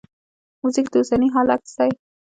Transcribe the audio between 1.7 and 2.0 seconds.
دی.